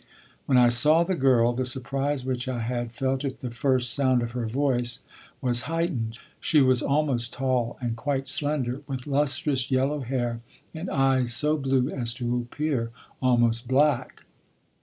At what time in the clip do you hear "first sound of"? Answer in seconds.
3.51-4.31